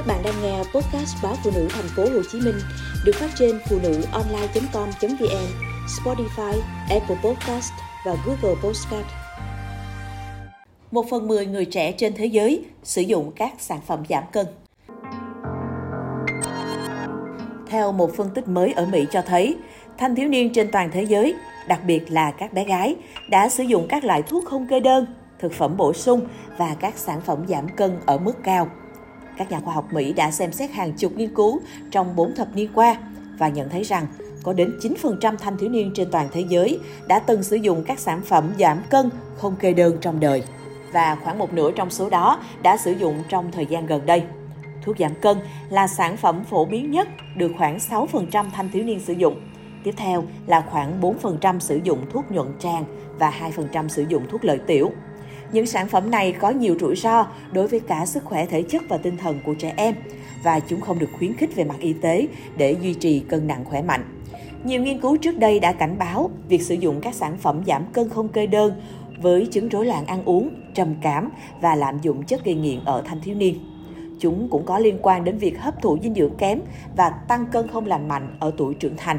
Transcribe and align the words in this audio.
Các 0.00 0.06
bạn 0.06 0.22
đang 0.24 0.42
nghe 0.42 0.58
podcast 0.58 1.16
báo 1.22 1.34
phụ 1.44 1.50
nữ 1.54 1.68
thành 1.70 1.88
phố 1.96 2.02
Hồ 2.02 2.22
Chí 2.32 2.40
Minh 2.40 2.54
được 3.04 3.12
phát 3.14 3.30
trên 3.38 3.60
phụ 3.68 3.78
nữ 3.82 4.02
online.com.vn, 4.12 5.46
Spotify, 5.86 6.60
Apple 6.90 7.16
Podcast 7.24 7.72
và 8.04 8.16
Google 8.26 8.60
Podcast. 8.62 9.06
Một 10.90 11.06
phần 11.10 11.28
mười 11.28 11.46
người 11.46 11.64
trẻ 11.64 11.92
trên 11.92 12.14
thế 12.14 12.26
giới 12.26 12.64
sử 12.82 13.02
dụng 13.02 13.32
các 13.36 13.52
sản 13.58 13.80
phẩm 13.86 14.02
giảm 14.08 14.24
cân. 14.32 14.46
Theo 17.66 17.92
một 17.92 18.16
phân 18.16 18.30
tích 18.34 18.48
mới 18.48 18.72
ở 18.72 18.86
Mỹ 18.86 19.06
cho 19.10 19.22
thấy, 19.22 19.56
thanh 19.98 20.14
thiếu 20.14 20.28
niên 20.28 20.52
trên 20.52 20.70
toàn 20.70 20.90
thế 20.92 21.02
giới, 21.02 21.34
đặc 21.68 21.80
biệt 21.86 22.10
là 22.10 22.30
các 22.30 22.52
bé 22.52 22.64
gái, 22.64 22.96
đã 23.28 23.48
sử 23.48 23.62
dụng 23.62 23.86
các 23.88 24.04
loại 24.04 24.22
thuốc 24.22 24.44
không 24.44 24.66
kê 24.68 24.80
đơn, 24.80 25.06
thực 25.38 25.52
phẩm 25.52 25.76
bổ 25.76 25.92
sung 25.92 26.20
và 26.58 26.76
các 26.80 26.98
sản 26.98 27.20
phẩm 27.20 27.44
giảm 27.48 27.68
cân 27.76 28.00
ở 28.06 28.18
mức 28.18 28.34
cao 28.44 28.68
các 29.40 29.52
nhà 29.52 29.60
khoa 29.60 29.74
học 29.74 29.92
Mỹ 29.92 30.12
đã 30.12 30.30
xem 30.30 30.52
xét 30.52 30.70
hàng 30.70 30.92
chục 30.92 31.12
nghiên 31.16 31.34
cứu 31.34 31.60
trong 31.90 32.16
4 32.16 32.34
thập 32.34 32.56
niên 32.56 32.70
qua 32.74 32.96
và 33.38 33.48
nhận 33.48 33.68
thấy 33.68 33.82
rằng 33.82 34.06
có 34.42 34.52
đến 34.52 34.78
9% 34.80 35.36
thanh 35.36 35.56
thiếu 35.56 35.68
niên 35.68 35.92
trên 35.94 36.10
toàn 36.10 36.28
thế 36.32 36.44
giới 36.48 36.78
đã 37.08 37.18
từng 37.18 37.42
sử 37.42 37.56
dụng 37.56 37.84
các 37.86 37.98
sản 37.98 38.22
phẩm 38.22 38.52
giảm 38.58 38.78
cân 38.90 39.10
không 39.36 39.56
kê 39.56 39.72
đơn 39.72 39.96
trong 40.00 40.20
đời. 40.20 40.42
Và 40.92 41.16
khoảng 41.24 41.38
một 41.38 41.52
nửa 41.52 41.70
trong 41.70 41.90
số 41.90 42.10
đó 42.10 42.40
đã 42.62 42.76
sử 42.76 42.92
dụng 42.92 43.22
trong 43.28 43.52
thời 43.52 43.66
gian 43.66 43.86
gần 43.86 44.06
đây. 44.06 44.22
Thuốc 44.84 44.98
giảm 44.98 45.14
cân 45.14 45.38
là 45.70 45.86
sản 45.86 46.16
phẩm 46.16 46.44
phổ 46.44 46.64
biến 46.64 46.90
nhất 46.90 47.08
được 47.36 47.52
khoảng 47.58 47.78
6% 47.78 48.50
thanh 48.50 48.70
thiếu 48.70 48.84
niên 48.84 49.00
sử 49.00 49.12
dụng. 49.12 49.40
Tiếp 49.84 49.94
theo 49.96 50.24
là 50.46 50.64
khoảng 50.70 51.00
4% 51.00 51.58
sử 51.58 51.80
dụng 51.84 51.98
thuốc 52.12 52.30
nhuận 52.30 52.48
tràng 52.58 52.84
và 53.18 53.50
2% 53.56 53.88
sử 53.88 54.04
dụng 54.08 54.26
thuốc 54.30 54.44
lợi 54.44 54.58
tiểu. 54.66 54.90
Những 55.52 55.66
sản 55.66 55.88
phẩm 55.88 56.10
này 56.10 56.32
có 56.32 56.50
nhiều 56.50 56.76
rủi 56.80 56.96
ro 56.96 57.26
đối 57.52 57.68
với 57.68 57.80
cả 57.80 58.06
sức 58.06 58.24
khỏe 58.24 58.46
thể 58.46 58.62
chất 58.62 58.82
và 58.88 58.96
tinh 58.96 59.16
thần 59.16 59.40
của 59.44 59.54
trẻ 59.54 59.74
em 59.76 59.94
và 60.42 60.60
chúng 60.60 60.80
không 60.80 60.98
được 60.98 61.08
khuyến 61.18 61.34
khích 61.34 61.56
về 61.56 61.64
mặt 61.64 61.76
y 61.80 61.92
tế 61.92 62.28
để 62.56 62.76
duy 62.82 62.94
trì 62.94 63.20
cân 63.20 63.46
nặng 63.46 63.64
khỏe 63.64 63.82
mạnh. 63.82 64.04
Nhiều 64.64 64.82
nghiên 64.82 65.00
cứu 65.00 65.16
trước 65.16 65.38
đây 65.38 65.60
đã 65.60 65.72
cảnh 65.72 65.98
báo 65.98 66.30
việc 66.48 66.62
sử 66.62 66.74
dụng 66.74 67.00
các 67.00 67.14
sản 67.14 67.36
phẩm 67.38 67.62
giảm 67.66 67.84
cân 67.92 68.08
không 68.08 68.28
kê 68.28 68.46
đơn 68.46 68.72
với 69.22 69.46
chứng 69.46 69.68
rối 69.68 69.86
loạn 69.86 70.06
ăn 70.06 70.24
uống, 70.24 70.50
trầm 70.74 70.94
cảm 71.02 71.30
và 71.60 71.74
lạm 71.74 71.98
dụng 72.02 72.22
chất 72.22 72.44
gây 72.44 72.54
nghiện 72.54 72.80
ở 72.84 73.02
thanh 73.06 73.20
thiếu 73.20 73.34
niên. 73.34 73.58
Chúng 74.20 74.48
cũng 74.48 74.64
có 74.64 74.78
liên 74.78 74.98
quan 75.02 75.24
đến 75.24 75.38
việc 75.38 75.60
hấp 75.60 75.82
thụ 75.82 75.98
dinh 76.02 76.14
dưỡng 76.14 76.36
kém 76.36 76.60
và 76.96 77.10
tăng 77.10 77.46
cân 77.46 77.68
không 77.68 77.86
lành 77.86 78.08
mạnh 78.08 78.36
ở 78.40 78.52
tuổi 78.56 78.74
trưởng 78.74 78.96
thành 78.96 79.18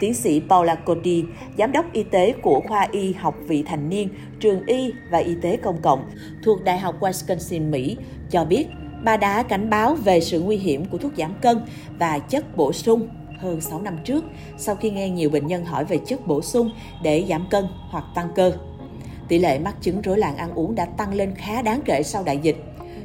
tiến 0.00 0.14
sĩ 0.14 0.42
Paula 0.48 0.74
Cody, 0.74 1.24
giám 1.58 1.72
đốc 1.72 1.92
y 1.92 2.02
tế 2.02 2.32
của 2.42 2.60
khoa 2.68 2.88
y 2.92 3.12
học 3.12 3.34
vị 3.46 3.62
thành 3.66 3.88
niên, 3.88 4.08
trường 4.40 4.66
y 4.66 4.92
và 5.10 5.18
y 5.18 5.34
tế 5.42 5.56
công 5.56 5.82
cộng 5.82 6.10
thuộc 6.44 6.64
Đại 6.64 6.78
học 6.78 7.00
Wisconsin, 7.00 7.70
Mỹ, 7.70 7.96
cho 8.30 8.44
biết 8.44 8.66
bà 9.04 9.16
đã 9.16 9.42
cảnh 9.42 9.70
báo 9.70 9.94
về 9.94 10.20
sự 10.20 10.40
nguy 10.40 10.56
hiểm 10.56 10.84
của 10.84 10.98
thuốc 10.98 11.12
giảm 11.16 11.34
cân 11.42 11.60
và 11.98 12.18
chất 12.18 12.56
bổ 12.56 12.72
sung 12.72 13.08
hơn 13.38 13.60
6 13.60 13.80
năm 13.82 13.98
trước 14.04 14.24
sau 14.58 14.76
khi 14.76 14.90
nghe 14.90 15.10
nhiều 15.10 15.30
bệnh 15.30 15.46
nhân 15.46 15.64
hỏi 15.64 15.84
về 15.84 15.98
chất 16.06 16.26
bổ 16.26 16.42
sung 16.42 16.70
để 17.02 17.24
giảm 17.28 17.46
cân 17.50 17.64
hoặc 17.90 18.04
tăng 18.14 18.28
cơ. 18.34 18.52
Tỷ 19.28 19.38
lệ 19.38 19.58
mắc 19.58 19.74
chứng 19.80 20.02
rối 20.02 20.18
loạn 20.18 20.36
ăn 20.36 20.54
uống 20.54 20.74
đã 20.74 20.84
tăng 20.84 21.14
lên 21.14 21.34
khá 21.34 21.62
đáng 21.62 21.80
kể 21.84 22.02
sau 22.02 22.24
đại 22.24 22.38
dịch. 22.38 22.56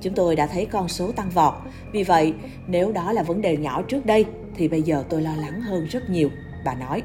Chúng 0.00 0.14
tôi 0.14 0.36
đã 0.36 0.46
thấy 0.46 0.66
con 0.66 0.88
số 0.88 1.12
tăng 1.12 1.30
vọt. 1.30 1.54
Vì 1.92 2.02
vậy, 2.02 2.34
nếu 2.66 2.92
đó 2.92 3.12
là 3.12 3.22
vấn 3.22 3.42
đề 3.42 3.56
nhỏ 3.56 3.82
trước 3.82 4.06
đây 4.06 4.24
thì 4.56 4.68
bây 4.68 4.82
giờ 4.82 5.04
tôi 5.08 5.22
lo 5.22 5.34
lắng 5.36 5.60
hơn 5.60 5.84
rất 5.84 6.10
nhiều 6.10 6.30
bà 6.64 6.74
nói. 6.74 7.02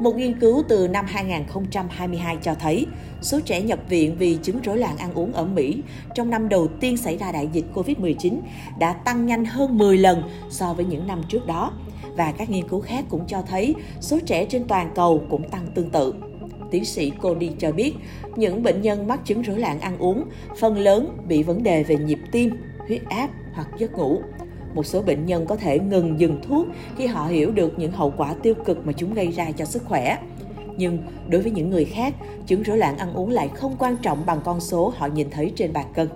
Một 0.00 0.16
nghiên 0.16 0.40
cứu 0.40 0.62
từ 0.68 0.88
năm 0.88 1.06
2022 1.08 2.36
cho 2.42 2.54
thấy 2.54 2.86
số 3.22 3.40
trẻ 3.40 3.62
nhập 3.62 3.78
viện 3.88 4.16
vì 4.18 4.38
chứng 4.42 4.60
rối 4.62 4.78
loạn 4.78 4.96
ăn 4.96 5.14
uống 5.14 5.32
ở 5.32 5.44
Mỹ 5.44 5.82
trong 6.14 6.30
năm 6.30 6.48
đầu 6.48 6.68
tiên 6.80 6.96
xảy 6.96 7.16
ra 7.16 7.32
đại 7.32 7.48
dịch 7.52 7.64
COVID-19 7.74 8.38
đã 8.78 8.92
tăng 8.92 9.26
nhanh 9.26 9.44
hơn 9.44 9.78
10 9.78 9.98
lần 9.98 10.22
so 10.50 10.74
với 10.74 10.84
những 10.84 11.06
năm 11.06 11.22
trước 11.28 11.46
đó. 11.46 11.72
Và 12.16 12.32
các 12.32 12.50
nghiên 12.50 12.68
cứu 12.68 12.80
khác 12.80 13.04
cũng 13.08 13.26
cho 13.26 13.42
thấy 13.42 13.74
số 14.00 14.18
trẻ 14.26 14.44
trên 14.44 14.64
toàn 14.64 14.90
cầu 14.94 15.22
cũng 15.30 15.48
tăng 15.48 15.66
tương 15.74 15.90
tự. 15.90 16.14
Tiến 16.70 16.84
sĩ 16.84 17.10
Cody 17.10 17.50
cho 17.58 17.72
biết, 17.72 17.94
những 18.36 18.62
bệnh 18.62 18.82
nhân 18.82 19.06
mắc 19.06 19.20
chứng 19.24 19.42
rối 19.42 19.58
loạn 19.58 19.80
ăn 19.80 19.98
uống 19.98 20.24
phần 20.58 20.78
lớn 20.78 21.18
bị 21.28 21.42
vấn 21.42 21.62
đề 21.62 21.82
về 21.82 21.96
nhịp 21.96 22.18
tim, 22.32 22.50
huyết 22.88 23.02
áp 23.04 23.30
hoặc 23.54 23.68
giấc 23.78 23.92
ngủ 23.92 24.20
một 24.74 24.86
số 24.86 25.02
bệnh 25.02 25.26
nhân 25.26 25.46
có 25.46 25.56
thể 25.56 25.78
ngừng 25.78 26.20
dừng 26.20 26.40
thuốc 26.42 26.66
khi 26.96 27.06
họ 27.06 27.26
hiểu 27.26 27.50
được 27.50 27.78
những 27.78 27.92
hậu 27.92 28.12
quả 28.16 28.34
tiêu 28.42 28.54
cực 28.64 28.86
mà 28.86 28.92
chúng 28.92 29.14
gây 29.14 29.26
ra 29.26 29.50
cho 29.50 29.64
sức 29.64 29.84
khỏe. 29.84 30.18
Nhưng 30.76 30.98
đối 31.28 31.42
với 31.42 31.50
những 31.50 31.70
người 31.70 31.84
khác, 31.84 32.14
chứng 32.46 32.62
rối 32.62 32.78
loạn 32.78 32.98
ăn 32.98 33.14
uống 33.14 33.30
lại 33.30 33.48
không 33.54 33.76
quan 33.78 33.96
trọng 33.96 34.26
bằng 34.26 34.40
con 34.44 34.60
số 34.60 34.92
họ 34.96 35.06
nhìn 35.06 35.30
thấy 35.30 35.52
trên 35.56 35.72
bàn 35.72 35.86
cân. 35.94 36.08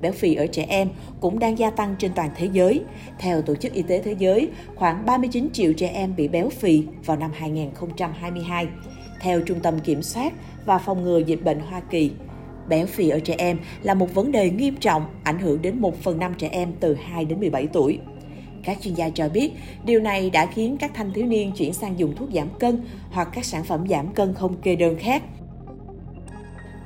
Béo 0.00 0.12
phì 0.12 0.34
ở 0.34 0.46
trẻ 0.46 0.66
em 0.68 0.88
cũng 1.20 1.38
đang 1.38 1.58
gia 1.58 1.70
tăng 1.70 1.94
trên 1.98 2.12
toàn 2.14 2.30
thế 2.36 2.48
giới. 2.52 2.82
Theo 3.18 3.42
Tổ 3.42 3.54
chức 3.54 3.72
Y 3.72 3.82
tế 3.82 4.02
Thế 4.02 4.14
giới, 4.18 4.48
khoảng 4.74 5.06
39 5.06 5.48
triệu 5.52 5.72
trẻ 5.72 5.88
em 5.88 6.16
bị 6.16 6.28
béo 6.28 6.48
phì 6.48 6.84
vào 7.04 7.16
năm 7.16 7.30
2022. 7.34 8.66
Theo 9.20 9.40
Trung 9.40 9.60
tâm 9.60 9.78
Kiểm 9.78 10.02
soát 10.02 10.32
và 10.66 10.78
Phòng 10.78 11.02
ngừa 11.02 11.18
Dịch 11.18 11.44
bệnh 11.44 11.60
Hoa 11.60 11.80
Kỳ, 11.80 12.10
Béo 12.68 12.86
phì 12.86 13.08
ở 13.08 13.20
trẻ 13.20 13.34
em 13.38 13.58
là 13.82 13.94
một 13.94 14.14
vấn 14.14 14.32
đề 14.32 14.50
nghiêm 14.50 14.76
trọng, 14.76 15.06
ảnh 15.24 15.38
hưởng 15.38 15.62
đến 15.62 15.78
1 15.78 16.02
phần 16.02 16.18
5 16.18 16.34
trẻ 16.38 16.48
em 16.52 16.72
từ 16.80 16.94
2 16.94 17.24
đến 17.24 17.40
17 17.40 17.66
tuổi. 17.66 17.98
Các 18.64 18.78
chuyên 18.80 18.94
gia 18.94 19.10
cho 19.10 19.28
biết, 19.28 19.52
điều 19.84 20.00
này 20.00 20.30
đã 20.30 20.46
khiến 20.46 20.76
các 20.76 20.90
thanh 20.94 21.12
thiếu 21.12 21.26
niên 21.26 21.52
chuyển 21.52 21.72
sang 21.72 21.98
dùng 21.98 22.16
thuốc 22.16 22.28
giảm 22.34 22.48
cân 22.58 22.84
hoặc 23.10 23.28
các 23.32 23.44
sản 23.44 23.64
phẩm 23.64 23.88
giảm 23.88 24.14
cân 24.14 24.34
không 24.34 24.60
kê 24.60 24.76
đơn 24.76 24.96
khác. 24.98 25.22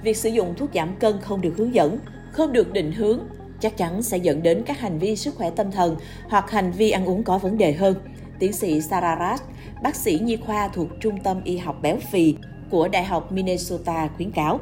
Việc 0.02 0.16
sử 0.16 0.28
dụng 0.28 0.54
thuốc 0.56 0.70
giảm 0.74 0.96
cân 1.00 1.20
không 1.20 1.40
được 1.40 1.54
hướng 1.56 1.74
dẫn, 1.74 1.98
không 2.32 2.52
được 2.52 2.72
định 2.72 2.92
hướng, 2.92 3.20
chắc 3.60 3.76
chắn 3.76 4.02
sẽ 4.02 4.16
dẫn 4.16 4.42
đến 4.42 4.62
các 4.66 4.80
hành 4.80 4.98
vi 4.98 5.16
sức 5.16 5.34
khỏe 5.34 5.50
tâm 5.50 5.70
thần 5.70 5.96
hoặc 6.28 6.50
hành 6.50 6.72
vi 6.72 6.90
ăn 6.90 7.06
uống 7.06 7.22
có 7.22 7.38
vấn 7.38 7.58
đề 7.58 7.72
hơn. 7.72 7.96
Tiến 8.38 8.52
sĩ 8.52 8.80
Sarah 8.80 9.18
Rash, 9.18 9.44
bác 9.82 9.96
sĩ 9.96 10.18
nhi 10.22 10.36
khoa 10.36 10.68
thuộc 10.68 10.88
Trung 11.00 11.18
tâm 11.22 11.40
Y 11.44 11.56
học 11.56 11.76
béo 11.82 11.96
phì 12.10 12.34
của 12.70 12.88
Đại 12.88 13.04
học 13.04 13.32
Minnesota 13.32 14.08
khuyến 14.16 14.30
cáo. 14.30 14.60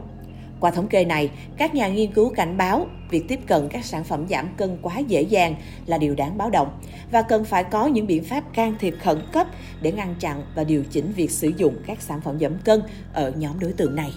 Qua 0.64 0.70
thống 0.70 0.88
kê 0.88 1.04
này, 1.04 1.30
các 1.56 1.74
nhà 1.74 1.88
nghiên 1.88 2.12
cứu 2.12 2.34
cảnh 2.34 2.56
báo 2.56 2.86
việc 3.10 3.28
tiếp 3.28 3.40
cận 3.46 3.68
các 3.68 3.84
sản 3.84 4.04
phẩm 4.04 4.26
giảm 4.28 4.48
cân 4.56 4.78
quá 4.82 4.98
dễ 4.98 5.22
dàng 5.22 5.54
là 5.86 5.98
điều 5.98 6.14
đáng 6.14 6.38
báo 6.38 6.50
động 6.50 6.80
và 7.10 7.22
cần 7.22 7.44
phải 7.44 7.64
có 7.64 7.86
những 7.86 8.06
biện 8.06 8.24
pháp 8.24 8.44
can 8.54 8.74
thiệp 8.80 8.94
khẩn 9.02 9.18
cấp 9.32 9.46
để 9.80 9.92
ngăn 9.92 10.14
chặn 10.20 10.42
và 10.54 10.64
điều 10.64 10.84
chỉnh 10.90 11.12
việc 11.16 11.30
sử 11.30 11.52
dụng 11.56 11.76
các 11.86 12.02
sản 12.02 12.20
phẩm 12.20 12.38
giảm 12.40 12.58
cân 12.64 12.82
ở 13.12 13.32
nhóm 13.36 13.60
đối 13.60 13.72
tượng 13.72 13.96
này. 13.96 14.10